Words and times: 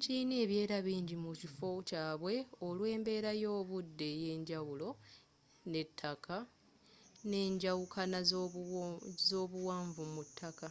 kilina 0.00 0.34
ebieera 0.44 0.78
bingi 0.86 1.14
mu 1.24 1.30
kifo 1.40 1.68
kyabwe 1.88 2.34
olw'embera 2.66 3.30
y'obudde 3.42 4.06
eyenjjawulo 4.14 4.88
n'ettakka 5.70 6.36
nenjawukana 7.30 8.18
zobuwanvu 9.30 10.02
mu 10.14 10.22
ttaka 10.28 10.68